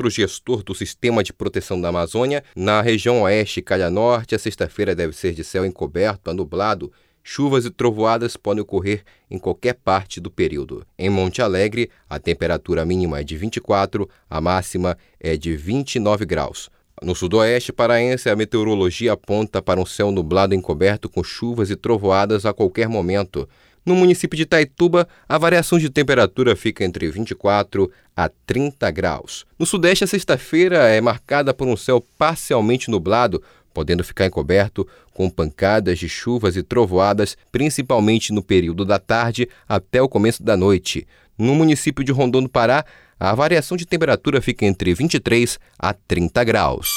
centro 0.00 0.08
gestor 0.08 0.62
do 0.62 0.74
Sistema 0.74 1.22
de 1.22 1.30
Proteção 1.30 1.78
da 1.78 1.88
Amazônia. 1.88 2.42
Na 2.56 2.80
região 2.80 3.22
oeste 3.22 3.60
e 3.60 3.62
calha 3.62 3.90
norte, 3.90 4.34
a 4.34 4.38
sexta-feira 4.38 4.94
deve 4.94 5.14
ser 5.14 5.34
de 5.34 5.44
céu 5.44 5.66
encoberto 5.66 6.30
a 6.30 6.34
nublado. 6.34 6.90
Chuvas 7.22 7.66
e 7.66 7.70
trovoadas 7.70 8.34
podem 8.34 8.62
ocorrer 8.62 9.04
em 9.30 9.38
qualquer 9.38 9.74
parte 9.74 10.18
do 10.18 10.30
período. 10.30 10.86
Em 10.98 11.10
Monte 11.10 11.42
Alegre, 11.42 11.90
a 12.08 12.18
temperatura 12.18 12.86
mínima 12.86 13.20
é 13.20 13.24
de 13.24 13.36
24, 13.36 14.08
a 14.30 14.40
máxima 14.40 14.96
é 15.20 15.36
de 15.36 15.54
29 15.54 16.24
graus. 16.24 16.70
No 17.02 17.14
sudoeste 17.14 17.72
paraense, 17.72 18.30
a 18.30 18.36
meteorologia 18.36 19.12
aponta 19.12 19.60
para 19.60 19.80
um 19.80 19.86
céu 19.86 20.10
nublado 20.10 20.54
encoberto 20.54 21.10
com 21.10 21.22
chuvas 21.22 21.70
e 21.70 21.76
trovoadas 21.76 22.46
a 22.46 22.54
qualquer 22.54 22.88
momento. 22.88 23.46
No 23.84 23.94
município 23.94 24.36
de 24.36 24.44
Taituba, 24.44 25.08
a 25.28 25.38
variação 25.38 25.78
de 25.78 25.88
temperatura 25.88 26.54
fica 26.54 26.84
entre 26.84 27.10
24 27.10 27.90
a 28.14 28.28
30 28.28 28.90
graus. 28.90 29.46
No 29.58 29.64
sudeste, 29.64 30.04
a 30.04 30.06
sexta-feira 30.06 30.88
é 30.88 31.00
marcada 31.00 31.54
por 31.54 31.66
um 31.66 31.76
céu 31.76 32.04
parcialmente 32.18 32.90
nublado, 32.90 33.42
podendo 33.72 34.04
ficar 34.04 34.26
encoberto 34.26 34.86
com 35.14 35.30
pancadas 35.30 35.98
de 35.98 36.08
chuvas 36.08 36.56
e 36.56 36.62
trovoadas, 36.62 37.36
principalmente 37.50 38.32
no 38.32 38.42
período 38.42 38.84
da 38.84 38.98
tarde 38.98 39.48
até 39.68 40.02
o 40.02 40.08
começo 40.08 40.42
da 40.42 40.56
noite. 40.56 41.06
No 41.38 41.54
município 41.54 42.04
de 42.04 42.12
Rondon 42.12 42.42
do 42.42 42.48
Pará, 42.48 42.84
a 43.18 43.34
variação 43.34 43.76
de 43.76 43.86
temperatura 43.86 44.42
fica 44.42 44.66
entre 44.66 44.92
23 44.92 45.58
a 45.78 45.92
30 45.94 46.44
graus. 46.44 46.88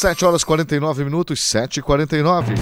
7 0.00 0.24
horas 0.24 0.44
49 0.44 1.04
minutos, 1.04 1.42
7 1.42 1.78
e 1.78 1.82
49. 1.82 2.54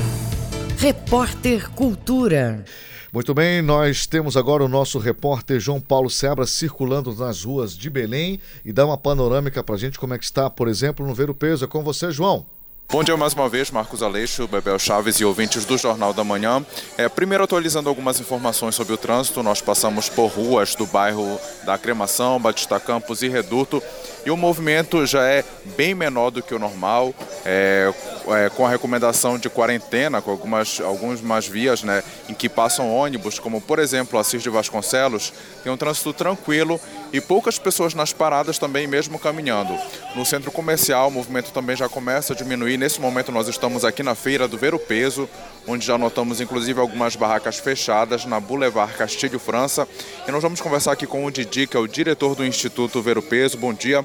Repórter 0.78 1.70
Cultura. 1.70 2.64
Muito 3.12 3.34
bem, 3.34 3.60
nós 3.60 4.06
temos 4.06 4.36
agora 4.36 4.64
o 4.64 4.68
nosso 4.68 4.96
repórter 4.96 5.58
João 5.58 5.80
Paulo 5.80 6.08
Sebra 6.08 6.46
circulando 6.46 7.12
nas 7.12 7.42
ruas 7.42 7.76
de 7.76 7.90
Belém 7.90 8.38
e 8.64 8.72
dá 8.72 8.86
uma 8.86 8.96
panorâmica 8.96 9.64
para 9.64 9.74
a 9.74 9.78
gente 9.78 9.98
como 9.98 10.14
é 10.14 10.18
que 10.18 10.24
está, 10.24 10.48
por 10.48 10.68
exemplo, 10.68 11.04
no 11.04 11.12
Ver 11.12 11.28
o 11.28 11.34
Peso. 11.34 11.64
É 11.64 11.68
com 11.68 11.82
você, 11.82 12.12
João. 12.12 12.46
Bom 12.88 13.02
dia 13.02 13.16
mais 13.16 13.34
uma 13.34 13.48
vez, 13.48 13.70
Marcos 13.70 14.00
Aleixo, 14.00 14.46
Bebel 14.46 14.78
Chaves 14.78 15.16
e 15.20 15.24
ouvintes 15.24 15.64
do 15.64 15.76
Jornal 15.76 16.12
da 16.12 16.22
Manhã. 16.22 16.64
É, 16.96 17.08
primeiro, 17.08 17.42
atualizando 17.42 17.88
algumas 17.88 18.20
informações 18.20 18.76
sobre 18.76 18.92
o 18.92 18.96
trânsito, 18.96 19.42
nós 19.42 19.60
passamos 19.60 20.08
por 20.08 20.26
ruas 20.26 20.76
do 20.76 20.86
bairro 20.86 21.38
da 21.64 21.76
Cremação, 21.78 22.40
Batista 22.40 22.78
Campos 22.78 23.22
e 23.22 23.28
Reduto 23.28 23.82
e 24.24 24.30
o 24.30 24.36
movimento 24.36 25.06
já 25.06 25.24
é 25.24 25.44
bem 25.76 25.94
menor 25.94 26.30
do 26.30 26.42
que 26.42 26.54
o 26.54 26.58
normal, 26.58 27.14
é, 27.44 27.92
é, 28.34 28.48
com 28.50 28.66
a 28.66 28.70
recomendação 28.70 29.38
de 29.38 29.48
quarentena, 29.48 30.20
com 30.20 30.30
algumas, 30.30 30.80
algumas 30.80 31.46
vias 31.46 31.82
né, 31.82 32.02
em 32.28 32.34
que 32.34 32.48
passam 32.48 32.92
ônibus, 32.92 33.38
como 33.38 33.60
por 33.60 33.78
exemplo 33.78 34.18
a 34.18 34.24
Cis 34.24 34.42
de 34.42 34.50
Vasconcelos, 34.50 35.32
tem 35.62 35.72
um 35.72 35.76
trânsito 35.76 36.12
tranquilo 36.12 36.80
e 37.12 37.20
poucas 37.20 37.58
pessoas 37.58 37.94
nas 37.94 38.12
paradas 38.12 38.58
também, 38.58 38.86
mesmo 38.86 39.18
caminhando. 39.18 39.76
No 40.14 40.24
centro 40.24 40.50
comercial, 40.50 41.08
o 41.08 41.10
movimento 41.10 41.50
também 41.52 41.76
já 41.76 41.88
começa 41.88 42.32
a 42.32 42.36
diminuir. 42.36 42.76
Nesse 42.76 43.00
momento, 43.00 43.32
nós 43.32 43.48
estamos 43.48 43.84
aqui 43.84 44.02
na 44.02 44.14
feira 44.14 44.46
do 44.46 44.56
Ver 44.56 44.74
o 44.74 44.78
Peso, 44.78 45.28
onde 45.66 45.86
já 45.86 45.98
notamos 45.98 46.40
inclusive 46.40 46.80
algumas 46.80 47.16
barracas 47.16 47.58
fechadas 47.58 48.24
na 48.24 48.40
Boulevard 48.40 48.92
Castilho 48.94 49.38
França. 49.38 49.86
E 50.26 50.30
nós 50.30 50.42
vamos 50.42 50.60
conversar 50.60 50.92
aqui 50.92 51.06
com 51.06 51.24
o 51.24 51.30
Didi, 51.30 51.66
que 51.66 51.76
é 51.76 51.80
o 51.80 51.86
diretor 51.86 52.34
do 52.34 52.44
Instituto 52.44 53.02
Ver 53.02 53.18
o 53.18 53.22
Peso. 53.22 53.56
Bom 53.56 53.72
dia. 53.72 54.04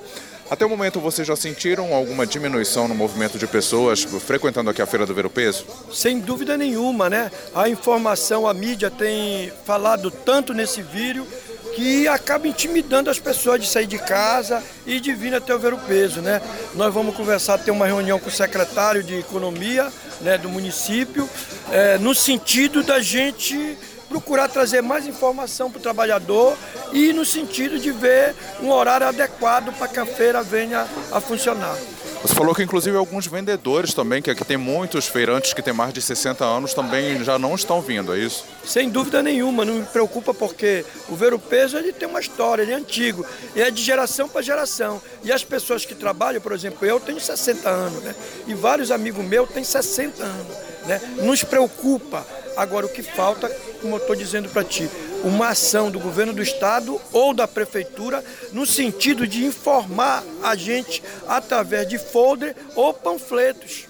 Até 0.50 0.64
o 0.64 0.70
momento, 0.70 1.00
vocês 1.00 1.28
já 1.28 1.36
sentiram 1.36 1.92
alguma 1.94 2.26
diminuição 2.26 2.88
no 2.88 2.94
movimento 2.94 3.40
de 3.40 3.48
pessoas 3.48 4.04
frequentando 4.04 4.70
aqui 4.70 4.80
a 4.80 4.86
Feira 4.86 5.06
do 5.06 5.14
Ver 5.14 5.26
o 5.26 5.30
Peso? 5.30 5.66
Sem 5.92 6.20
dúvida 6.20 6.56
nenhuma, 6.56 7.10
né? 7.10 7.32
A 7.54 7.68
informação, 7.68 8.48
a 8.48 8.54
mídia 8.54 8.92
tem 8.92 9.52
falado 9.66 10.12
tanto 10.12 10.54
nesse 10.54 10.84
vírus 10.84 11.28
que 11.76 12.08
acaba 12.08 12.48
intimidando 12.48 13.10
as 13.10 13.20
pessoas 13.20 13.60
de 13.60 13.68
sair 13.68 13.88
de 13.88 13.98
casa 13.98 14.64
e 14.86 15.00
de 15.00 15.14
vir 15.14 15.34
até 15.34 15.54
o 15.54 15.60
ver 15.60 15.74
o 15.74 15.78
peso, 15.80 16.22
né? 16.22 16.40
Nós 16.76 16.94
vamos 16.94 17.16
conversar, 17.16 17.58
ter 17.58 17.72
uma 17.72 17.88
reunião 17.88 18.20
com 18.20 18.30
o 18.30 18.32
secretário 18.32 19.04
de 19.04 19.16
Economia 19.16 19.92
né, 20.22 20.38
do 20.38 20.48
município, 20.48 21.28
é, 21.72 21.98
no 21.98 22.14
sentido 22.14 22.84
da 22.84 23.02
gente 23.02 23.78
procurar 24.10 24.48
trazer 24.48 24.82
mais 24.82 25.08
informação 25.08 25.70
para 25.70 25.80
o 25.80 25.82
trabalhador 25.82 26.58
e 26.94 27.12
no 27.14 27.26
sentido 27.26 27.80
de 27.80 27.92
ver 27.92 28.36
um 28.62 28.72
horário 28.72 29.08
adequado 29.08 29.74
para 29.78 29.88
que 29.88 30.00
a 30.00 30.06
feira 30.06 30.42
venha 30.44 30.88
a 31.12 31.20
funcionar. 31.20 31.76
Você 32.22 32.34
falou 32.34 32.56
que 32.56 32.64
inclusive 32.64 32.98
alguns 32.98 33.28
vendedores 33.28 33.94
também, 33.94 34.20
que 34.20 34.32
aqui 34.32 34.44
tem 34.44 34.58
muitos 34.58 35.06
feirantes 35.06 35.54
que 35.54 35.62
têm 35.62 35.74
mais 35.74 35.94
de 35.94 36.02
60 36.02 36.44
anos, 36.44 36.74
também 36.74 37.24
já 37.24 37.38
não 37.38 37.54
estão 37.54 37.82
vindo, 37.82 38.16
é 38.16 38.18
isso? 38.18 38.46
Sem 38.66 38.90
dúvida 38.90 39.22
nenhuma, 39.22 39.64
não 39.64 39.76
me 39.76 39.86
preocupa 39.86 40.34
porque 40.34 40.84
o 41.08 41.16
ver 41.16 41.36
o 41.36 41.40
peso 41.40 41.78
ele 41.78 41.94
tem 41.94 42.08
uma 42.08 42.20
história, 42.20 42.64
ele 42.64 42.72
é 42.72 42.76
antigo, 42.76 43.24
e 43.56 43.62
é 43.62 43.70
de 43.70 43.80
geração 43.84 44.28
para 44.28 44.42
geração. 44.42 45.00
E 45.24 45.32
as 45.32 45.44
pessoas 45.44 45.86
que 45.86 45.94
trabalham, 45.94 46.42
por 46.42 46.52
exemplo, 46.52 46.84
eu 46.88 47.00
tenho 47.00 47.20
60 47.20 47.70
anos, 47.70 48.02
né? 48.02 48.16
E 48.48 48.56
vários 48.56 48.90
amigos 48.90 49.24
meus 49.24 49.48
têm 49.52 49.64
60 49.64 50.24
anos, 50.24 50.58
né? 50.88 51.00
Nos 51.22 51.44
preocupa. 51.44 52.26
Agora 52.56 52.86
o 52.86 52.90
que 52.90 53.04
falta, 53.04 53.50
como 53.82 53.96
eu 53.96 54.00
estou 54.00 54.16
dizendo 54.16 54.50
para 54.50 54.64
ti, 54.64 54.90
uma 55.24 55.50
ação 55.50 55.90
do 55.90 56.00
governo 56.00 56.34
do 56.34 56.42
estado 56.42 57.00
ou 57.12 57.34
da 57.34 57.48
prefeitura 57.48 58.24
no 58.52 58.66
sentido 58.66 59.28
de 59.28 59.44
informar 59.44 60.24
a 60.44 60.56
gente 60.56 61.02
através 61.28 61.88
de 61.88 61.98
folder 61.98 62.56
ou 62.76 62.94
panfletos. 62.94 63.86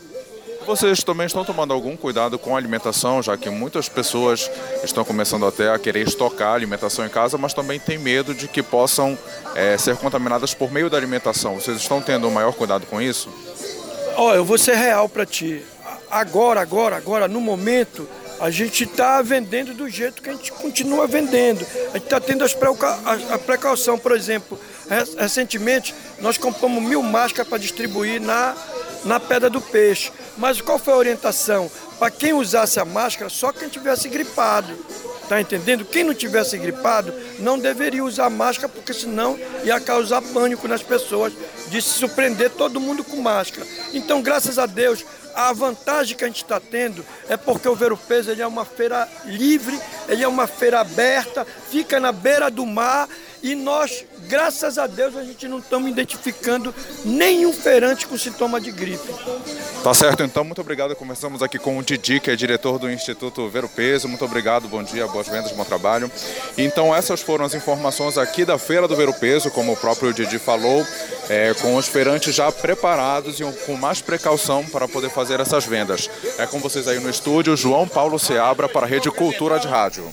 Vocês 0.66 1.03
também 1.03 1.28
estão 1.28 1.46
tomando 1.46 1.74
algum 1.74 1.96
cuidado 1.96 2.40
com 2.40 2.56
a 2.56 2.58
alimentação, 2.58 3.22
já 3.22 3.38
que 3.38 3.52
muitas 3.52 3.88
pessoas 3.88 4.50
estão 4.84 5.06
começando 5.06 5.46
até 5.46 5.70
a 5.70 5.78
querer 5.78 6.08
estocar 6.08 6.56
alimentação 6.56 7.06
em 7.06 7.09
casa, 7.09 7.38
mas 7.38 7.53
também 7.53 7.80
têm 7.80 8.00
medo 8.00 8.34
de 8.34 8.47
que 8.47 8.64
possam 8.64 9.16
é, 9.53 9.78
ser 9.78 9.96
contaminadas 9.97 10.56
por 10.56 10.72
meio 10.72 10.90
da 10.90 10.97
alimentação. 10.97 11.53
Vocês 11.53 11.78
estão 11.78 12.02
tendo 12.02 12.28
o 12.28 12.32
maior 12.32 12.52
cuidado 12.53 12.88
com 12.88 13.00
isso? 13.00 13.30
Olha, 14.16 14.38
eu 14.38 14.46
vou 14.46 14.58
ser 14.58 14.76
real 14.76 15.08
para 15.08 15.24
ti. 15.24 15.64
Agora, 16.09 16.62
agora, 16.62 16.97
agora, 16.97 17.28
no 17.28 17.40
momento, 17.40 18.08
a 18.40 18.50
gente 18.50 18.84
está 18.84 19.22
vendendo 19.22 19.73
do 19.73 19.90
jeito 19.90 20.22
que 20.22 20.29
a 20.29 20.34
gente 20.34 20.51
continua 20.51 21.07
vendendo. 21.07 21.66
A 21.90 21.97
gente 21.97 22.03
está 22.03 22.19
tendo 22.19 22.44
as 22.44 22.56
a 23.31 23.38
precaução, 23.38 23.97
por 23.97 24.12
exemplo, 24.12 24.59
recentemente 25.18 25.94
nós 26.19 26.38
compramos 26.38 26.84
mil 26.84 27.01
máscaras 27.01 27.47
para 27.47 27.57
distribuir 27.57 28.22
na, 28.22 28.56
na 29.06 29.19
Pedra 29.19 29.50
do 29.50 29.62
Peixe. 29.62 30.12
Mas 30.38 30.59
qual 30.62 30.78
foi 30.78 30.94
a 30.94 30.97
orientação? 30.97 31.72
Para 31.97 32.12
quem 32.12 32.34
usasse 32.34 32.79
a 32.79 32.85
máscara, 32.85 33.29
só 33.29 33.51
quem 33.51 33.69
tivesse 33.69 34.09
gripado. 34.09 34.75
Tá 35.29 35.41
entendendo? 35.41 35.84
Quem 35.84 36.03
não 36.03 36.13
tivesse 36.13 36.56
gripado 36.56 37.12
não 37.40 37.57
deveria 37.57 38.03
usar 38.03 38.29
máscara, 38.29 38.69
porque 38.69 38.94
senão 38.94 39.40
ia 39.63 39.79
causar 39.79 40.22
pânico 40.22 40.67
nas 40.67 40.84
pessoas 40.84 41.34
de 41.67 41.81
se 41.81 41.90
surpreender 41.90 42.52
todo 42.52 42.79
mundo 42.79 43.03
com 43.03 43.17
máscara. 43.17 43.66
Então, 43.91 44.22
graças 44.22 44.59
a 44.59 44.67
Deus, 44.67 45.03
a 45.35 45.51
vantagem 45.53 46.18
que 46.18 46.23
a 46.23 46.28
gente 46.28 46.44
está 46.44 46.59
tendo 46.59 47.06
é 47.28 47.35
porque 47.35 47.68
o 47.68 47.75
Ver 47.75 47.91
o 47.91 47.97
Peso 47.97 48.31
ele 48.31 48.41
é 48.41 48.47
uma 48.47 48.66
feira 48.66 49.07
livre, 49.25 49.79
ele 50.07 50.23
é 50.23 50.28
uma 50.28 50.47
feira 50.47 50.79
aberta, 50.79 51.46
fica 51.69 52.00
na 52.00 52.12
beira 52.12 52.50
do 52.50 52.66
mar 52.66 53.07
e 53.45 53.53
nós, 53.53 54.03
graças 54.28 54.79
a 54.79 54.88
Deus, 54.88 55.16
a 55.16 55.23
gente 55.23 55.47
não 55.47 55.59
estamos 55.59 55.88
identificando 55.88 56.73
nenhum 57.06 57.53
feirante 57.53 58.07
com 58.07 58.17
sintoma 58.17 58.59
de 58.59 58.72
gripe. 58.72 59.13
Tá 59.83 59.94
certo, 59.94 60.23
então. 60.23 60.44
Muito 60.44 60.61
obrigado. 60.61 60.95
Começamos 60.95 61.44
aqui 61.44 61.59
com 61.59 61.78
o 61.78 61.84
Didi, 61.84 62.19
que 62.19 62.31
é 62.31 62.35
diretor 62.35 62.79
do 62.79 62.89
Instituto 62.89 63.47
Ver 63.47 63.63
o 63.63 63.69
Peso. 63.69 64.07
Muito 64.07 64.25
obrigado, 64.25 64.67
bom 64.67 64.81
dia, 64.81 65.05
boas 65.05 65.28
vendas, 65.28 65.51
bom 65.51 65.63
trabalho. 65.63 66.09
Então, 66.57 66.94
essas 66.95 67.22
foram 67.22 67.45
as 67.45 67.53
informações 67.53 68.17
aqui 68.17 68.44
da 68.45 68.57
Feira 68.57 68.88
do 68.88 68.95
Ver 68.95 69.09
o 69.09 69.13
Peso, 69.13 69.51
como 69.51 69.73
o 69.73 69.78
próprio 69.78 70.11
Didi 70.11 70.39
falou, 70.39 70.84
é, 71.29 71.53
com 71.53 71.75
os 71.75 71.88
feirantes 71.88 72.34
já 72.34 72.51
preparados 72.51 73.39
e 73.39 73.44
com 73.67 73.78
mais 73.78 74.01
precaução 74.01 74.66
para 74.66 74.88
poder 74.88 75.11
fazer 75.11 75.39
essas 75.39 75.66
vendas. 75.66 76.09
É 76.39 76.47
com 76.47 76.57
vocês 76.57 76.88
aí 76.88 77.00
no 77.00 77.11
estúdio, 77.11 77.55
João 77.55 77.88
Paulo 77.88 78.17
Seabra, 78.17 78.67
para 78.67 78.88
a 78.88 78.89
Rede 78.89 79.11
Cultura 79.11 79.59
de 79.59 79.67
Rádio. 79.67 80.11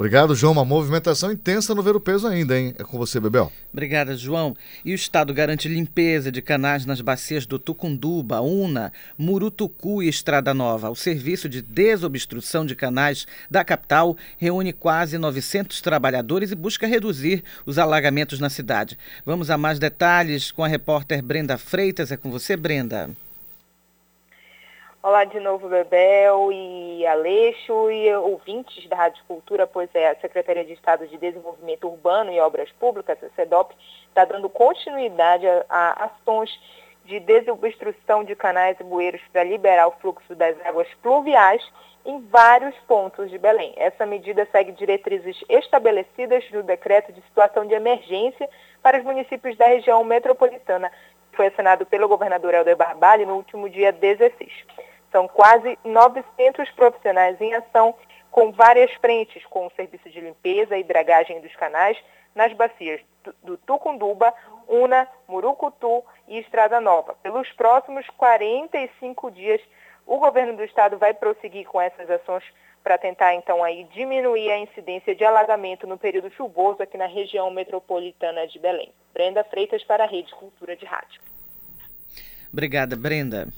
Obrigado, 0.00 0.34
João. 0.34 0.54
Uma 0.54 0.64
movimentação 0.64 1.30
intensa 1.30 1.74
no 1.74 1.82
Ver 1.82 1.94
o 1.94 2.00
Peso 2.00 2.26
ainda, 2.26 2.58
hein? 2.58 2.74
É 2.78 2.82
com 2.82 2.96
você, 2.96 3.20
Bebel. 3.20 3.52
Obrigada, 3.70 4.16
João. 4.16 4.56
E 4.82 4.92
o 4.92 4.94
Estado 4.94 5.34
garante 5.34 5.68
limpeza 5.68 6.32
de 6.32 6.40
canais 6.40 6.86
nas 6.86 7.02
bacias 7.02 7.44
do 7.44 7.58
Tucunduba, 7.58 8.40
Una, 8.40 8.94
Murutucu 9.18 10.02
e 10.02 10.08
Estrada 10.08 10.54
Nova. 10.54 10.88
O 10.88 10.96
serviço 10.96 11.50
de 11.50 11.60
desobstrução 11.60 12.64
de 12.64 12.74
canais 12.74 13.26
da 13.50 13.62
capital 13.62 14.16
reúne 14.38 14.72
quase 14.72 15.18
900 15.18 15.82
trabalhadores 15.82 16.50
e 16.50 16.54
busca 16.54 16.86
reduzir 16.86 17.44
os 17.66 17.76
alagamentos 17.76 18.40
na 18.40 18.48
cidade. 18.48 18.96
Vamos 19.26 19.50
a 19.50 19.58
mais 19.58 19.78
detalhes 19.78 20.50
com 20.50 20.64
a 20.64 20.68
repórter 20.68 21.22
Brenda 21.22 21.58
Freitas. 21.58 22.10
É 22.10 22.16
com 22.16 22.30
você, 22.30 22.56
Brenda. 22.56 23.10
Olá 25.02 25.24
de 25.24 25.40
novo, 25.40 25.66
Bebel 25.66 26.52
e 26.52 27.06
Aleixo 27.06 27.90
e 27.90 28.14
ouvintes 28.16 28.86
da 28.86 28.96
Rádio 28.96 29.24
Cultura, 29.26 29.66
pois 29.66 29.88
é, 29.94 30.10
a 30.10 30.16
Secretaria 30.16 30.62
de 30.62 30.74
Estado 30.74 31.06
de 31.06 31.16
Desenvolvimento 31.16 31.88
Urbano 31.88 32.30
e 32.30 32.38
Obras 32.38 32.70
Públicas, 32.72 33.16
a 33.24 33.30
CEDOP, 33.30 33.74
está 34.08 34.26
dando 34.26 34.50
continuidade 34.50 35.46
a, 35.48 35.64
a 35.70 36.04
ações 36.04 36.50
de 37.06 37.18
desobstrução 37.18 38.22
de 38.24 38.36
canais 38.36 38.78
e 38.78 38.84
bueiros 38.84 39.22
para 39.32 39.42
liberar 39.42 39.88
o 39.88 39.92
fluxo 39.92 40.34
das 40.34 40.54
águas 40.66 40.88
pluviais 41.02 41.66
em 42.04 42.20
vários 42.26 42.74
pontos 42.86 43.30
de 43.30 43.38
Belém. 43.38 43.72
Essa 43.78 44.04
medida 44.04 44.46
segue 44.52 44.72
diretrizes 44.72 45.42
estabelecidas 45.48 46.44
no 46.50 46.62
decreto 46.62 47.10
de 47.10 47.22
situação 47.22 47.64
de 47.64 47.72
emergência 47.72 48.46
para 48.82 48.98
os 48.98 49.04
municípios 49.04 49.56
da 49.56 49.66
região 49.66 50.04
metropolitana. 50.04 50.92
Foi 51.32 51.46
assinado 51.46 51.86
pelo 51.86 52.06
governador 52.06 52.52
Helder 52.52 52.76
Barbalho 52.76 53.26
no 53.26 53.36
último 53.36 53.66
dia 53.66 53.92
16. 53.92 54.89
São 55.12 55.26
quase 55.26 55.78
900 55.84 56.70
profissionais 56.72 57.40
em 57.40 57.54
ação 57.54 57.94
com 58.30 58.52
várias 58.52 58.92
frentes, 58.94 59.44
com 59.46 59.66
o 59.66 59.72
serviço 59.76 60.08
de 60.08 60.20
limpeza 60.20 60.76
e 60.76 60.84
dragagem 60.84 61.40
dos 61.40 61.54
canais 61.56 61.98
nas 62.34 62.52
bacias 62.52 63.00
do 63.42 63.56
Tucunduba, 63.56 64.32
Una, 64.68 65.08
Murucutu 65.28 66.04
e 66.28 66.38
Estrada 66.38 66.80
Nova. 66.80 67.16
Pelos 67.22 67.50
próximos 67.52 68.06
45 68.16 69.30
dias, 69.32 69.60
o 70.06 70.18
governo 70.18 70.56
do 70.56 70.64
estado 70.64 70.96
vai 70.96 71.12
prosseguir 71.12 71.66
com 71.66 71.80
essas 71.80 72.08
ações 72.08 72.44
para 72.82 72.96
tentar 72.96 73.34
então 73.34 73.62
aí 73.62 73.84
diminuir 73.92 74.50
a 74.50 74.58
incidência 74.58 75.14
de 75.14 75.24
alagamento 75.24 75.86
no 75.86 75.98
período 75.98 76.30
chuvoso 76.30 76.82
aqui 76.82 76.96
na 76.96 77.06
região 77.06 77.50
metropolitana 77.50 78.46
de 78.46 78.58
Belém. 78.58 78.92
Brenda 79.12 79.44
Freitas 79.44 79.84
para 79.84 80.04
a 80.04 80.06
Rede 80.06 80.34
Cultura 80.34 80.74
de 80.76 80.86
Rádio. 80.86 81.20
Obrigada, 82.52 82.96
Brenda. 82.96 83.48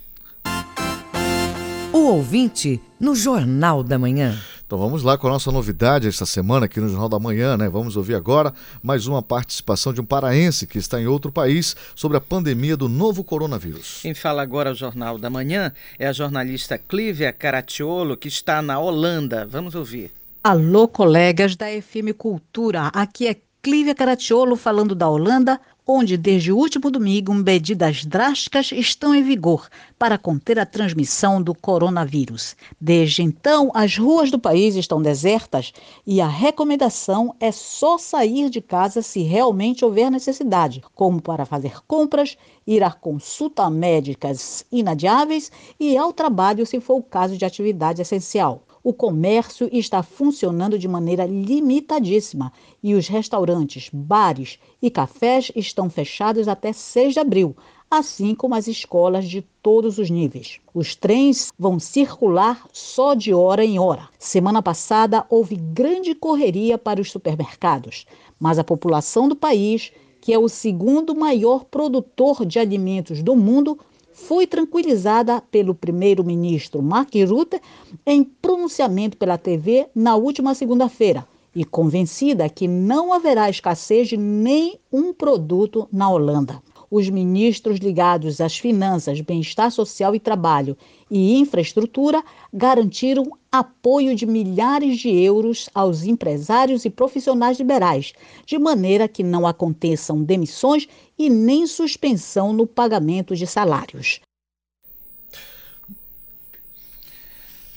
O 1.93 2.07
ouvinte 2.07 2.81
no 2.99 3.15
Jornal 3.15 3.83
da 3.83 3.99
Manhã. 3.99 4.39
Então 4.65 4.79
vamos 4.79 5.03
lá 5.03 5.19
com 5.19 5.27
a 5.27 5.31
nossa 5.31 5.53
novidade 5.53 6.09
esta 6.09 6.25
semana 6.25 6.65
aqui 6.65 6.81
no 6.81 6.89
Jornal 6.89 7.07
da 7.07 7.19
Manhã, 7.19 7.55
né? 7.59 7.69
Vamos 7.69 7.99
ouvir 7.99 8.15
agora 8.15 8.55
mais 8.83 9.07
uma 9.07 9.21
participação 9.21 9.93
de 9.93 10.01
um 10.01 10.05
paraense 10.05 10.67
que 10.67 10.79
está 10.79 10.99
em 10.99 11.07
outro 11.07 11.31
país 11.31 11.77
sobre 11.95 12.17
a 12.17 12.21
pandemia 12.21 12.79
do 12.79 12.89
novo 12.89 13.23
coronavírus. 13.23 13.99
Quem 14.01 14.15
fala 14.15 14.41
agora 14.41 14.71
ao 14.71 14.75
Jornal 14.75 15.19
da 15.19 15.29
Manhã 15.29 15.71
é 15.99 16.07
a 16.07 16.13
jornalista 16.15 16.79
Clívia 16.79 17.31
Caratiolo, 17.31 18.17
que 18.17 18.29
está 18.29 18.63
na 18.63 18.79
Holanda. 18.79 19.47
Vamos 19.47 19.75
ouvir. 19.75 20.11
Alô, 20.43 20.89
colegas 20.89 21.57
da 21.57 21.67
FM 21.67 22.17
Cultura. 22.17 22.87
Aqui 22.95 23.29
é 23.29 23.37
Clívia 23.65 23.95
Caratiolo 23.95 24.57
falando 24.57 24.93
da 24.93 25.09
Holanda 25.09 25.61
onde 25.87 26.17
desde 26.17 26.51
o 26.51 26.57
último 26.57 26.91
domingo 26.91 27.33
medidas 27.33 28.05
drásticas 28.05 28.73
estão 28.73 29.15
em 29.15 29.23
vigor 29.23 29.69
para 29.97 30.19
conter 30.19 30.59
a 30.59 30.67
transmissão 30.67 31.41
do 31.41 31.55
coronavírus. 31.55 32.57
Desde 32.81 33.23
então, 33.23 33.71
as 33.73 33.97
ruas 33.97 34.33
do 34.33 34.39
país 34.39 34.75
estão 34.75 35.01
desertas 35.01 35.73
e 36.05 36.21
a 36.21 36.27
recomendação 36.27 37.37
é 37.39 37.53
só 37.53 37.99
sair 37.99 38.51
de 38.51 38.61
casa 38.61 39.01
se 39.01 39.23
realmente 39.23 39.85
houver 39.85 40.11
necessidade, 40.11 40.83
como 40.93 41.23
para 41.23 41.47
fazer 41.47 41.85
compras, 41.87 42.37
ir 42.67 42.83
a 42.83 42.91
consulta 42.91 43.71
médicas 43.71 44.67
inadiáveis 44.73 45.53
e 45.79 45.97
ao 45.97 46.13
trabalho 46.13 46.67
se 46.67 46.81
for 46.81 46.97
o 46.97 47.03
caso 47.03 47.39
de 47.39 47.45
atividade 47.45 48.03
essencial 48.03 48.65
o 48.85 48.93
comércio 48.93 49.69
está 49.73 50.03
funcionando 50.03 50.79
de 50.79 50.89
maneira 50.89 51.25
limitadíssima 51.25 52.53
e 52.83 52.95
os 52.95 53.07
restaurantes, 53.07 53.89
bares 53.93 54.59
e 54.81 54.91
cafés 54.91 55.53
estão 55.55 55.89
fechados 55.89 56.49
até 56.49 56.73
6 56.73 57.15
de 57.15 57.21
abril, 57.21 57.57
assim 57.91 58.35
como 58.35 58.55
as 58.55 58.67
escolas 58.67 59.29
de 59.29 59.43
todos 59.63 59.99
os 59.99 60.11
níveis. 60.11 60.59
Os 60.75 60.97
trens 60.97 61.53
vão 61.59 61.79
circular 61.79 62.67
só 62.73 63.15
de 63.15 63.33
hora 63.33 63.65
em 63.65 63.79
hora. 63.79 64.09
Semana 64.19 64.63
passada 64.63 65.27
houve 65.29 65.57
grande 65.57 66.15
correria 66.15 66.77
para 66.79 67.01
os 67.01 67.11
supermercados, 67.11 68.07
mas 68.41 68.59
a 68.59 68.65
população 68.65 69.29
do 69.29 69.37
país, 69.37 69.93
que 70.21 70.33
é 70.33 70.39
o 70.39 70.49
segundo 70.49 71.15
maior 71.15 71.65
produtor 71.65 72.47
de 72.47 72.59
alimentos 72.59 73.23
do 73.23 73.37
mundo, 73.37 73.79
foi 74.27 74.47
tranquilizada 74.47 75.41
pelo 75.51 75.75
primeiro-ministro 75.75 76.81
Mark 76.83 77.11
Rutte 77.29 77.61
em 78.07 78.23
pronunciamento 78.23 79.17
pela 79.17 79.37
TV 79.37 79.89
na 79.95 80.17
última 80.17 80.55
segunda-feira 80.55 81.27
e 81.55 81.65
convencida 81.65 82.49
que 82.49 82.67
não 82.67 83.13
haverá 83.13 83.51
escassez 83.51 84.09
de 84.09 84.17
nenhum 84.17 85.13
produto 85.13 85.89
na 85.93 86.09
Holanda 86.09 86.63
os 86.93 87.09
ministros 87.09 87.79
ligados 87.79 88.39
às 88.39 88.59
finanças, 88.59 89.19
bem-estar 89.23 89.71
social 89.71 90.15
e 90.15 90.21
trabalho 90.21 90.77
e 91.11 91.39
infraestrutura 91.39 92.23
garantiram 92.53 93.33
apoio 93.51 94.15
de 94.15 94.27
milhares 94.27 94.99
de 94.99 95.09
euros 95.09 95.71
aos 95.75 96.05
empresários 96.05 96.85
e 96.85 96.91
profissionais 96.91 97.59
liberais, 97.59 98.13
de 98.45 98.59
maneira 98.59 99.09
que 99.09 99.23
não 99.23 99.47
aconteçam 99.47 100.23
demissões 100.23 100.87
e 101.19 101.31
nem 101.31 101.67
suspensão 101.67 102.53
no 102.53 102.67
pagamento 102.67 103.35
de 103.35 103.47
salários. 103.47 104.21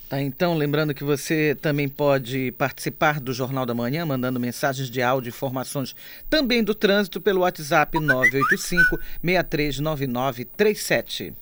Tá, 0.07 0.21
então, 0.21 0.55
lembrando 0.55 0.93
que 0.93 1.03
você 1.03 1.57
também 1.59 1.89
pode 1.89 2.51
participar 2.51 3.19
do 3.19 3.33
Jornal 3.33 3.65
da 3.65 3.73
Manhã, 3.73 4.05
mandando 4.05 4.39
mensagens 4.39 4.89
de 4.89 5.01
áudio 5.01 5.29
e 5.29 5.33
informações 5.33 5.95
também 6.29 6.63
do 6.63 6.75
trânsito 6.75 7.19
pelo 7.19 7.41
WhatsApp 7.41 7.97
985-639937. 9.23 11.33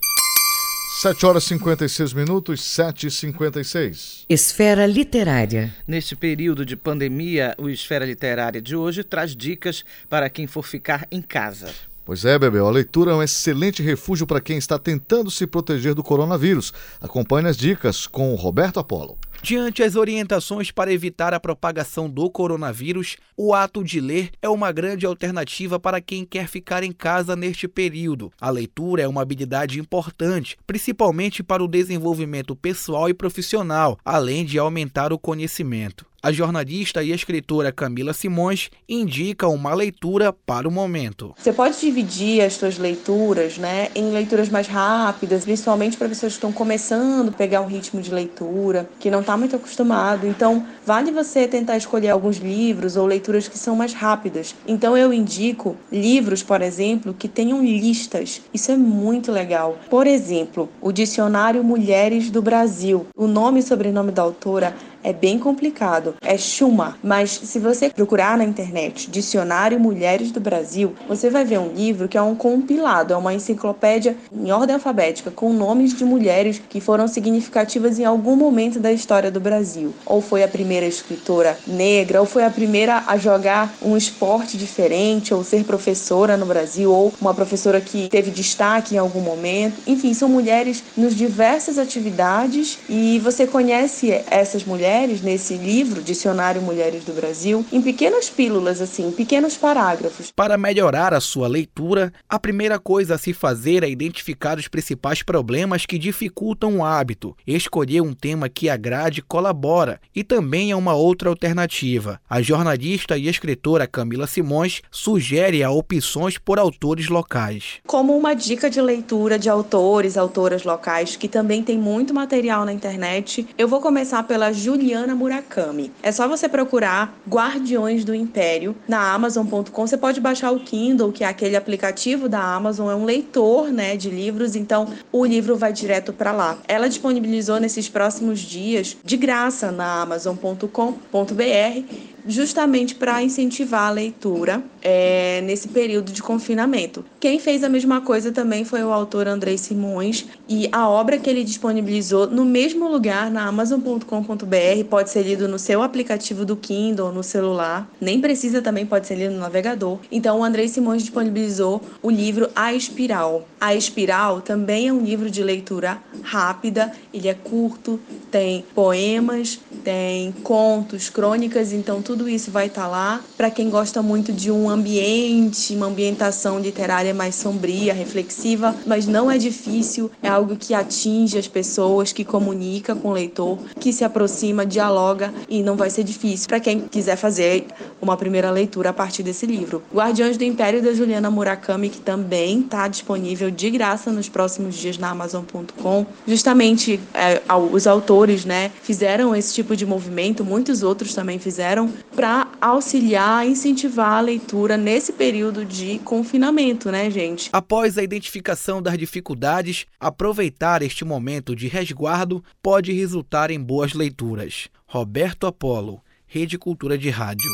7 1.01 1.25
horas 1.25 1.43
e 1.43 1.47
56 1.47 2.13
minutos, 2.13 2.63
7 2.63 3.07
e 3.07 3.11
56. 3.11 4.25
Esfera 4.29 4.85
Literária. 4.85 5.75
Neste 5.85 6.15
período 6.15 6.65
de 6.65 6.77
pandemia, 6.77 7.53
o 7.57 7.67
Esfera 7.67 8.05
Literária 8.05 8.61
de 8.61 8.75
hoje 8.75 9.03
traz 9.03 9.35
dicas 9.35 9.83
para 10.07 10.29
quem 10.29 10.47
for 10.47 10.63
ficar 10.63 11.05
em 11.11 11.21
casa. 11.21 11.73
Pois 12.05 12.25
é, 12.25 12.37
Bebel, 12.37 12.67
a 12.67 12.71
leitura 12.71 13.11
é 13.11 13.15
um 13.15 13.23
excelente 13.23 13.81
refúgio 13.81 14.27
para 14.27 14.41
quem 14.41 14.57
está 14.57 14.77
tentando 14.77 15.31
se 15.31 15.47
proteger 15.47 15.95
do 15.95 16.03
coronavírus. 16.03 16.73
Acompanhe 16.99 17.47
as 17.47 17.55
dicas 17.55 18.05
com 18.05 18.35
Roberto 18.35 18.77
Apolo. 18.77 19.17
Diante 19.41 19.83
as 19.83 19.95
orientações 19.95 20.69
para 20.69 20.91
evitar 20.91 21.33
a 21.33 21.39
propagação 21.39 22.09
do 22.09 22.29
coronavírus, 22.29 23.15
o 23.37 23.53
ato 23.53 23.83
de 23.83 24.01
ler 24.01 24.31
é 24.41 24.49
uma 24.49 24.71
grande 24.71 25.05
alternativa 25.05 25.79
para 25.79 26.01
quem 26.01 26.25
quer 26.25 26.47
ficar 26.47 26.83
em 26.83 26.91
casa 26.91 27.35
neste 27.37 27.67
período. 27.67 28.31
A 28.39 28.49
leitura 28.49 29.01
é 29.01 29.07
uma 29.07 29.21
habilidade 29.21 29.79
importante, 29.79 30.57
principalmente 30.67 31.41
para 31.41 31.63
o 31.63 31.67
desenvolvimento 31.67 32.53
pessoal 32.53 33.07
e 33.07 33.13
profissional, 33.13 33.97
além 34.03 34.45
de 34.45 34.59
aumentar 34.59 35.13
o 35.13 35.19
conhecimento. 35.19 36.05
A 36.25 36.31
jornalista 36.31 37.03
e 37.03 37.11
escritora 37.11 37.69
Camila 37.69 38.13
Simões 38.13 38.69
indica 38.87 39.45
uma 39.49 39.73
leitura 39.73 40.31
para 40.31 40.65
o 40.65 40.71
momento. 40.71 41.35
Você 41.37 41.51
pode 41.51 41.77
dividir 41.77 42.41
as 42.41 42.53
suas 42.53 42.77
leituras 42.77 43.57
né, 43.57 43.89
em 43.93 44.09
leituras 44.09 44.47
mais 44.47 44.65
rápidas, 44.65 45.43
principalmente 45.43 45.97
para 45.97 46.07
pessoas 46.07 46.31
que 46.31 46.37
estão 46.37 46.53
começando 46.53 47.27
a 47.27 47.31
pegar 47.33 47.59
um 47.59 47.67
ritmo 47.67 48.01
de 48.01 48.09
leitura, 48.09 48.89
que 49.01 49.11
não 49.11 49.19
está 49.19 49.35
muito 49.35 49.57
acostumado. 49.57 50.25
Então, 50.25 50.65
vale 50.85 51.11
você 51.11 51.45
tentar 51.45 51.75
escolher 51.75 52.11
alguns 52.11 52.37
livros 52.37 52.95
ou 52.95 53.05
leituras 53.05 53.49
que 53.49 53.57
são 53.57 53.75
mais 53.75 53.91
rápidas. 53.91 54.55
Então, 54.65 54.97
eu 54.97 55.11
indico 55.11 55.75
livros, 55.91 56.41
por 56.41 56.61
exemplo, 56.61 57.13
que 57.13 57.27
tenham 57.27 57.61
listas. 57.61 58.41
Isso 58.53 58.71
é 58.71 58.77
muito 58.77 59.29
legal. 59.29 59.77
Por 59.89 60.07
exemplo, 60.07 60.69
o 60.79 60.93
Dicionário 60.93 61.61
Mulheres 61.65 62.31
do 62.31 62.41
Brasil. 62.41 63.07
O 63.13 63.27
nome 63.27 63.59
e 63.59 63.63
sobrenome 63.63 64.13
da 64.13 64.21
autora 64.21 64.73
é 65.03 65.11
bem 65.11 65.37
complicado. 65.37 66.15
É 66.21 66.37
Chuma, 66.37 66.97
mas 67.03 67.31
se 67.31 67.59
você 67.59 67.89
procurar 67.89 68.37
na 68.37 68.43
internet 68.43 69.11
Dicionário 69.11 69.79
Mulheres 69.79 70.31
do 70.31 70.39
Brasil, 70.39 70.93
você 71.07 71.29
vai 71.29 71.43
ver 71.43 71.59
um 71.59 71.73
livro 71.73 72.07
que 72.07 72.17
é 72.17 72.21
um 72.21 72.35
compilado, 72.35 73.13
é 73.13 73.17
uma 73.17 73.33
enciclopédia 73.33 74.15
em 74.31 74.51
ordem 74.51 74.75
alfabética 74.75 75.29
com 75.29 75.51
nomes 75.51 75.93
de 75.93 76.05
mulheres 76.05 76.61
que 76.69 76.79
foram 76.79 77.07
significativas 77.07 77.99
em 77.99 78.05
algum 78.05 78.35
momento 78.35 78.79
da 78.79 78.91
história 78.91 79.29
do 79.29 79.39
Brasil. 79.39 79.93
Ou 80.05 80.21
foi 80.21 80.43
a 80.43 80.47
primeira 80.47 80.85
escritora 80.85 81.57
negra, 81.67 82.21
ou 82.21 82.25
foi 82.25 82.45
a 82.45 82.49
primeira 82.49 83.03
a 83.07 83.17
jogar 83.17 83.73
um 83.81 83.97
esporte 83.97 84.57
diferente, 84.57 85.33
ou 85.33 85.43
ser 85.43 85.63
professora 85.65 86.37
no 86.37 86.45
Brasil, 86.45 86.91
ou 86.91 87.13
uma 87.19 87.33
professora 87.33 87.81
que 87.81 88.07
teve 88.07 88.31
destaque 88.31 88.95
em 88.95 88.97
algum 88.97 89.21
momento. 89.21 89.81
Enfim, 89.85 90.13
são 90.13 90.29
mulheres 90.29 90.83
nos 90.95 91.15
diversas 91.15 91.77
atividades 91.77 92.79
e 92.87 93.19
você 93.19 93.45
conhece 93.45 94.11
essas 94.29 94.63
mulheres 94.63 94.92
mulheres 94.93 95.23
nesse 95.23 95.55
livro, 95.57 96.03
Dicionário 96.03 96.61
Mulheres 96.61 97.03
do 97.03 97.13
Brasil, 97.13 97.65
em 97.71 97.81
pequenas 97.81 98.29
pílulas, 98.29 98.79
assim, 98.79 99.11
pequenos 99.11 99.57
parágrafos. 99.57 100.29
Para 100.29 100.55
melhorar 100.55 101.15
a 101.15 101.19
sua 101.19 101.47
leitura, 101.47 102.13
a 102.29 102.37
primeira 102.37 102.77
coisa 102.77 103.15
a 103.15 103.17
se 103.17 103.33
fazer 103.33 103.83
é 103.83 103.89
identificar 103.89 104.59
os 104.59 104.67
principais 104.67 105.23
problemas 105.23 105.87
que 105.87 105.97
dificultam 105.97 106.77
o 106.77 106.85
hábito. 106.85 107.35
Escolher 107.47 108.01
um 108.01 108.13
tema 108.13 108.47
que 108.47 108.69
agrade 108.69 109.23
colabora 109.23 109.99
e 110.15 110.23
também 110.23 110.69
é 110.69 110.75
uma 110.75 110.93
outra 110.93 111.27
alternativa. 111.27 112.21
A 112.29 112.39
jornalista 112.43 113.17
e 113.17 113.27
escritora 113.27 113.87
Camila 113.87 114.27
Simões 114.27 114.83
sugere 114.91 115.65
opções 115.65 116.37
por 116.37 116.59
autores 116.59 117.09
locais. 117.09 117.79
Como 117.87 118.15
uma 118.15 118.35
dica 118.35 118.69
de 118.69 118.79
leitura 118.79 119.39
de 119.39 119.49
autores, 119.49 120.17
autoras 120.17 120.63
locais, 120.63 121.15
que 121.15 121.27
também 121.27 121.63
tem 121.63 121.79
muito 121.79 122.13
material 122.13 122.63
na 122.63 122.71
internet, 122.71 123.47
eu 123.57 123.67
vou 123.67 123.81
começar 123.81 124.21
pela 124.21 124.53
Juliana 124.53 124.82
Juliana 124.83 125.15
Murakami. 125.15 125.93
É 126.03 126.11
só 126.11 126.27
você 126.27 126.49
procurar 126.49 127.17
Guardiões 127.27 128.03
do 128.03 128.13
Império 128.13 128.75
na 128.85 129.13
Amazon.com. 129.13 129.87
Você 129.87 129.95
pode 129.95 130.19
baixar 130.19 130.51
o 130.51 130.59
Kindle, 130.59 131.13
que 131.13 131.23
é 131.23 131.27
aquele 131.27 131.55
aplicativo 131.55 132.27
da 132.27 132.41
Amazon, 132.41 132.91
é 132.91 132.95
um 132.95 133.05
leitor, 133.05 133.71
né, 133.71 133.95
de 133.95 134.09
livros, 134.09 134.57
então 134.57 134.89
o 135.09 135.25
livro 135.25 135.55
vai 135.55 135.71
direto 135.71 136.11
para 136.11 136.33
lá. 136.33 136.57
Ela 136.67 136.89
disponibilizou 136.89 137.61
nesses 137.61 137.87
próximos 137.87 138.41
dias 138.41 138.97
de 139.03 139.15
graça 139.15 139.71
na 139.71 140.01
Amazon.com.br 140.01 142.12
justamente 142.25 142.95
para 142.95 143.21
incentivar 143.21 143.87
a 143.87 143.91
leitura 143.91 144.63
é, 144.81 145.41
nesse 145.41 145.67
período 145.67 146.11
de 146.11 146.21
confinamento. 146.21 147.03
Quem 147.19 147.39
fez 147.39 147.63
a 147.63 147.69
mesma 147.69 148.01
coisa 148.01 148.31
também 148.31 148.65
foi 148.65 148.83
o 148.83 148.91
autor 148.91 149.27
Andrei 149.27 149.57
Simões 149.57 150.25
e 150.47 150.67
a 150.71 150.87
obra 150.87 151.17
que 151.17 151.29
ele 151.29 151.43
disponibilizou 151.43 152.27
no 152.27 152.45
mesmo 152.45 152.87
lugar 152.87 153.31
na 153.31 153.45
Amazon.com.br 153.45 154.83
pode 154.89 155.09
ser 155.09 155.23
lido 155.23 155.47
no 155.47 155.57
seu 155.57 155.81
aplicativo 155.81 156.45
do 156.45 156.55
Kindle, 156.55 157.11
no 157.11 157.23
celular, 157.23 157.89
nem 157.99 158.19
precisa 158.19 158.61
também 158.61 158.85
pode 158.85 159.07
ser 159.07 159.15
lido 159.15 159.33
no 159.33 159.39
navegador. 159.39 159.99
Então 160.11 160.39
o 160.39 160.43
Andrei 160.43 160.67
Simões 160.67 161.01
disponibilizou 161.01 161.81
o 162.01 162.09
livro 162.09 162.49
A 162.55 162.73
Espiral. 162.73 163.47
A 163.59 163.73
Espiral 163.73 164.41
também 164.41 164.87
é 164.87 164.93
um 164.93 165.01
livro 165.01 165.29
de 165.29 165.43
leitura 165.43 165.97
rápida, 166.21 166.91
ele 167.13 167.27
é 167.27 167.33
curto, 167.33 167.99
tem 168.29 168.65
poemas, 168.73 169.59
tem 169.83 170.31
contos, 170.43 171.09
crônicas, 171.09 171.71
então 171.71 172.01
tudo 172.13 172.29
isso 172.29 172.51
vai 172.51 172.67
estar 172.67 172.83
tá 172.83 172.87
lá. 172.87 173.21
Para 173.35 173.49
quem 173.49 173.71
gosta 173.71 173.99
muito 173.99 174.31
de 174.31 174.51
um 174.51 174.69
ambiente, 174.69 175.75
uma 175.75 175.87
ambientação 175.87 176.59
literária 176.59 177.11
mais 177.11 177.33
sombria, 177.33 177.91
reflexiva, 177.91 178.75
mas 178.85 179.07
não 179.07 179.31
é 179.31 179.37
difícil, 179.39 180.11
é 180.21 180.27
algo 180.27 180.55
que 180.55 180.75
atinge 180.75 181.39
as 181.39 181.47
pessoas, 181.47 182.13
que 182.13 182.23
comunica 182.23 182.93
com 182.93 183.07
o 183.07 183.11
leitor, 183.11 183.57
que 183.79 183.91
se 183.91 184.03
aproxima, 184.03 184.63
dialoga 184.63 185.33
e 185.49 185.63
não 185.63 185.75
vai 185.75 185.89
ser 185.89 186.03
difícil 186.03 186.47
para 186.47 186.59
quem 186.59 186.81
quiser 186.81 187.15
fazer 187.15 187.65
uma 187.99 188.15
primeira 188.15 188.51
leitura 188.51 188.91
a 188.91 188.93
partir 188.93 189.23
desse 189.23 189.47
livro. 189.47 189.81
Guardiões 189.91 190.37
do 190.37 190.43
Império 190.43 190.83
da 190.83 190.93
Juliana 190.93 191.31
Murakami, 191.31 191.89
que 191.89 191.99
também 191.99 192.59
está 192.59 192.87
disponível 192.87 193.49
de 193.49 193.71
graça 193.71 194.11
nos 194.11 194.29
próximos 194.29 194.75
dias 194.75 194.99
na 194.99 195.09
Amazon.com. 195.09 196.05
Justamente 196.27 196.99
é, 197.11 197.41
os 197.71 197.87
autores 197.87 198.45
né, 198.45 198.69
fizeram 198.83 199.35
esse 199.35 199.51
tipo 199.51 199.75
de 199.75 199.83
movimento, 199.83 200.45
muitos 200.45 200.83
outros 200.83 201.15
também 201.15 201.39
fizeram, 201.39 201.89
para 202.15 202.47
auxiliar, 202.61 203.47
incentivar 203.47 204.13
a 204.13 204.21
leitura 204.21 204.77
nesse 204.77 205.13
período 205.13 205.65
de 205.65 205.99
confinamento, 205.99 206.91
né, 206.91 207.09
gente? 207.09 207.49
Após 207.51 207.97
a 207.97 208.03
identificação 208.03 208.81
das 208.81 208.97
dificuldades, 208.97 209.85
aproveitar 209.99 210.81
este 210.81 211.03
momento 211.03 211.55
de 211.55 211.67
resguardo 211.67 212.43
pode 212.61 212.91
resultar 212.91 213.49
em 213.49 213.59
boas 213.59 213.93
leituras. 213.93 214.69
Roberto 214.85 215.47
Apolo, 215.47 216.01
Rede 216.25 216.57
Cultura 216.57 216.97
de 216.97 217.09
Rádio. 217.09 217.51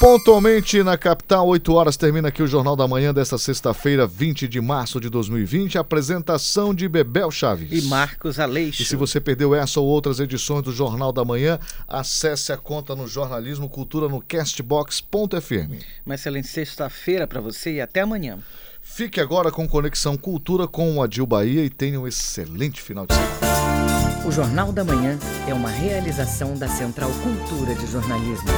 Pontualmente 0.00 0.80
na 0.84 0.96
capital, 0.96 1.48
8 1.48 1.74
horas, 1.74 1.96
termina 1.96 2.28
aqui 2.28 2.40
o 2.40 2.46
Jornal 2.46 2.76
da 2.76 2.86
Manhã 2.86 3.12
desta 3.12 3.36
sexta-feira, 3.36 4.06
20 4.06 4.46
de 4.46 4.60
março 4.60 5.00
de 5.00 5.10
2020. 5.10 5.76
Apresentação 5.76 6.72
de 6.72 6.88
Bebel 6.88 7.32
Chaves. 7.32 7.68
E 7.72 7.88
Marcos 7.88 8.38
Aleixo. 8.38 8.80
E 8.80 8.84
se 8.84 8.94
você 8.94 9.20
perdeu 9.20 9.56
essa 9.56 9.80
ou 9.80 9.86
outras 9.88 10.20
edições 10.20 10.62
do 10.62 10.72
Jornal 10.72 11.12
da 11.12 11.24
Manhã, 11.24 11.58
acesse 11.88 12.52
a 12.52 12.56
conta 12.56 12.94
no 12.94 13.08
Jornalismo 13.08 13.68
Cultura 13.68 14.08
no 14.08 14.22
castbox.fm. 14.22 15.82
Uma 16.06 16.14
excelente 16.14 16.46
sexta-feira 16.46 17.26
para 17.26 17.40
você 17.40 17.74
e 17.74 17.80
até 17.80 18.02
amanhã. 18.02 18.38
Fique 18.80 19.20
agora 19.20 19.50
com 19.50 19.68
Conexão 19.68 20.16
Cultura 20.16 20.68
com 20.68 20.96
o 20.96 21.02
Adil 21.02 21.26
Bahia 21.26 21.64
e 21.64 21.70
tenha 21.70 21.98
um 21.98 22.06
excelente 22.06 22.80
final 22.80 23.04
de 23.04 23.14
semana. 23.14 24.24
O 24.24 24.30
Jornal 24.30 24.70
da 24.70 24.84
Manhã 24.84 25.18
é 25.48 25.52
uma 25.52 25.70
realização 25.70 26.54
da 26.54 26.68
Central 26.68 27.10
Cultura 27.10 27.74
de 27.74 27.86
Jornalismo. 27.90 28.48